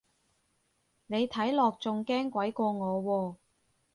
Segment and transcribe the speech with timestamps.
[1.05, 3.35] 你睇落仲驚鬼過我喎